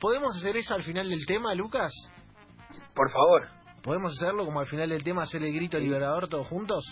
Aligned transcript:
¿Podemos 0.00 0.36
hacer 0.36 0.56
eso 0.56 0.74
al 0.74 0.84
final 0.84 1.08
del 1.08 1.24
tema, 1.26 1.54
Lucas? 1.54 1.92
Por 2.94 3.10
favor. 3.10 3.48
¿Podemos 3.82 4.12
hacerlo 4.16 4.44
como 4.44 4.60
al 4.60 4.66
final 4.66 4.88
del 4.88 5.04
tema, 5.04 5.22
hacer 5.22 5.42
el 5.42 5.52
grito 5.54 5.78
Sí. 5.78 5.84
liberador 5.84 6.28
todos 6.28 6.46
juntos? 6.46 6.84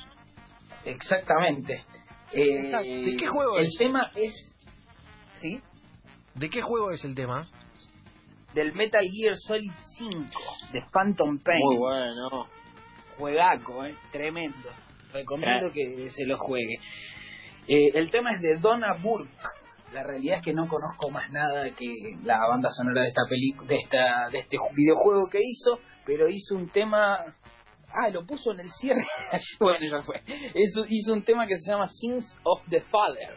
Exactamente. 0.85 1.85
Eh, 2.33 2.71
¿De 3.05 3.17
qué 3.17 3.27
juego 3.27 3.59
el 3.59 3.67
es? 3.67 3.77
tema 3.79 4.11
es. 4.15 4.35
¿Sí? 5.41 5.61
¿De 6.35 6.51
qué 6.51 6.63
juego 6.63 6.91
es 6.91 7.05
el 7.05 7.15
tema? 7.15 7.49
Del 8.55 8.73
Metal 8.75 9.05
Gear 9.11 9.35
Solid 9.37 9.73
5, 9.99 10.31
de 10.73 10.81
Phantom 10.93 11.39
Pain. 11.39 11.59
Muy 11.63 11.77
bueno. 11.79 12.47
Juegaco, 13.17 13.85
eh, 13.85 13.97
tremendo. 14.11 14.69
Recomiendo 15.13 15.71
que 15.73 16.11
se 16.11 16.27
lo 16.27 16.37
juegue. 16.39 16.75
Eh, 17.69 17.91
el 17.95 18.11
tema 18.11 18.35
es 18.35 18.41
de 18.43 18.57
Donna 18.57 18.95
Burke. 19.03 19.31
La 19.93 20.03
realidad 20.03 20.39
es 20.39 20.43
que 20.43 20.55
no 20.55 20.67
conozco 20.69 21.11
más 21.11 21.31
nada 21.31 21.71
que 21.75 22.17
la 22.25 22.39
banda 22.49 22.71
sonora 22.71 23.03
de 23.03 23.09
esta 23.09 23.23
película, 23.29 23.69
de 23.69 23.77
esta, 23.77 24.29
de 24.31 24.39
este 24.39 24.57
videojuego 24.75 25.29
que 25.31 25.41
hizo, 25.43 25.79
pero 26.07 26.29
hizo 26.29 26.57
un 26.57 26.71
tema. 26.71 27.19
Ah, 27.95 28.09
lo 28.11 28.25
puso 28.25 28.53
en 28.53 28.61
el 28.61 28.71
cierre. 28.71 29.05
bueno, 29.61 29.87
ya 29.87 30.01
fue. 30.01 30.23
Hizo, 30.55 30.85
hizo 30.89 31.13
un 31.13 31.25
tema 31.25 31.47
que 31.47 31.59
se 31.59 31.71
llama 31.71 31.87
Sins 31.87 32.39
of 32.43 32.63
the 32.71 32.81
Father. 32.81 33.37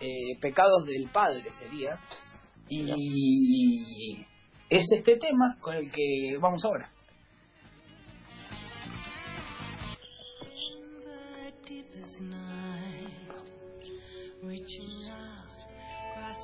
Eh, 0.00 0.38
pecados 0.40 0.84
del 0.86 1.10
Padre 1.10 1.50
sería. 1.58 1.98
Y 2.68 4.24
es 4.68 4.84
este 4.92 5.16
tema 5.16 5.56
con 5.60 5.74
el 5.74 5.90
que 5.90 6.36
vamos 6.40 6.64
ahora. 6.64 6.92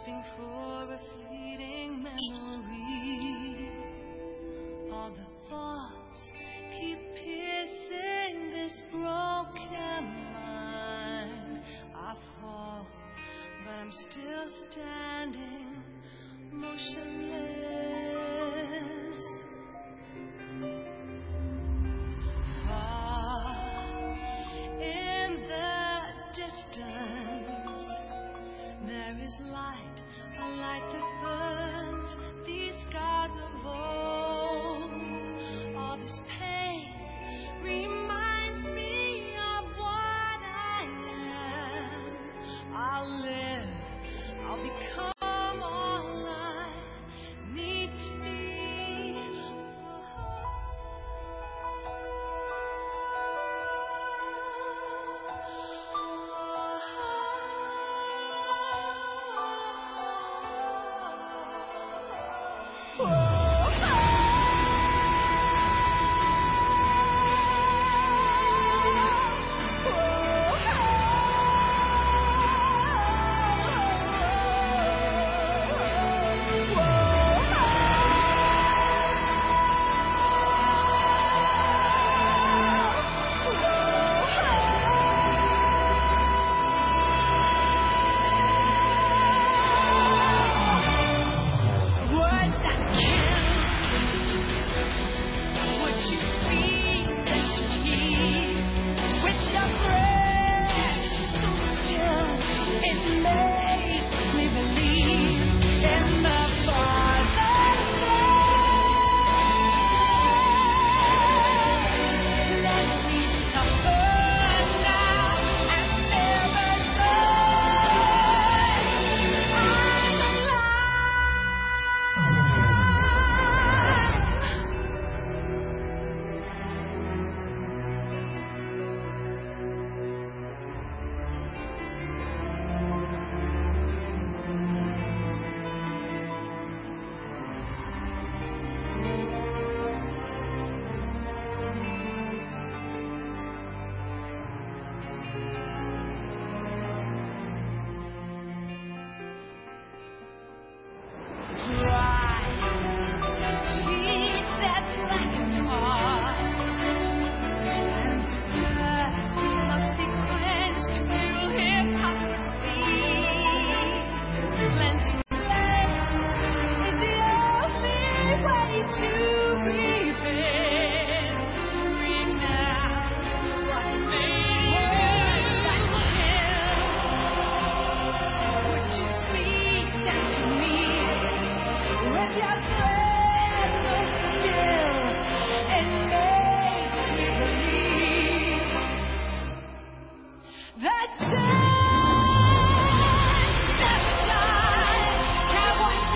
For 0.06 0.92
a 0.92 0.98
fleeting 0.98 2.02
memory. 2.02 3.70
All 4.92 5.10
the 5.10 5.26
thoughts 5.48 6.20
keep 6.78 6.98
piercing 7.14 8.50
this 8.50 8.82
broken 8.90 10.02
mind. 10.34 11.62
I 11.96 12.14
fall, 12.40 12.86
but 13.64 13.72
I'm 13.72 13.92
still 13.92 14.48
standing, 14.70 15.82
motionless. 16.52 17.64
Far 22.66 23.46
in 24.80 25.30
the 25.48 25.72
distance, 26.36 27.86
there 28.86 29.16
is 29.22 29.34
light, 29.50 29.93
this 36.04 36.20
pain. 36.38 36.63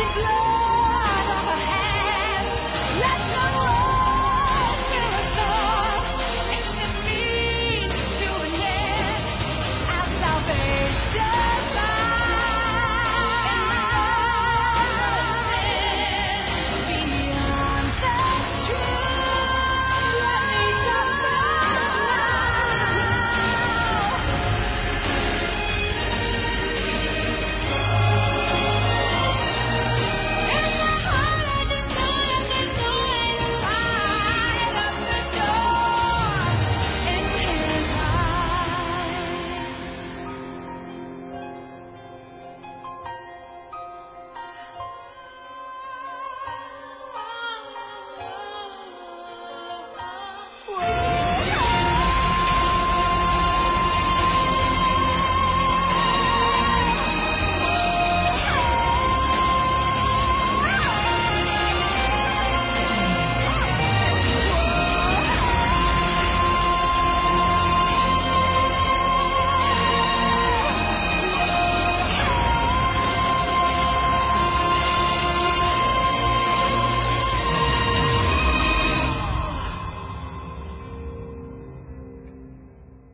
It's 0.01 0.17
love. 0.17 0.48